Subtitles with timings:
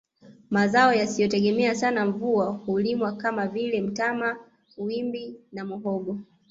[0.49, 4.37] Mazao yasiyotegemea sana mvua hulimwa kama vile mtama
[4.77, 6.17] wimbi na muhogo